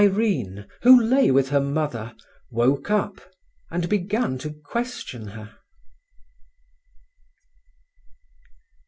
Irene, 0.01 0.65
who 0.81 0.99
lay 0.99 1.29
with 1.29 1.49
her 1.49 1.59
mother, 1.59 2.15
woke 2.49 2.89
up 2.89 3.21
and 3.69 3.87
began 3.87 4.39
to 4.39 4.51
question 4.51 5.27
her. 5.27 5.59